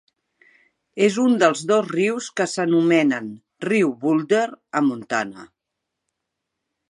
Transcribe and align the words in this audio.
És 1.07 1.17
un 1.23 1.35
dels 1.43 1.61
dos 1.71 1.89
rius 1.95 2.29
que 2.39 2.47
s'anomenen 2.53 3.29
riu 3.67 3.93
Boulder 4.07 4.43
a 4.79 4.83
Montana. 4.89 5.49